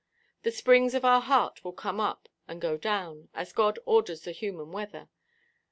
[0.41, 4.31] The springs of our heart will come up and go down, as God orders the
[4.31, 5.09] human weather.